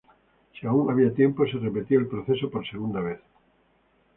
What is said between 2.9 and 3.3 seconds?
vez.